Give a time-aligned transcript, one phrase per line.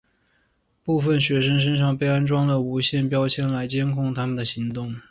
[0.83, 4.95] 部分学生身上被安装了无线标签来监控他们的行动。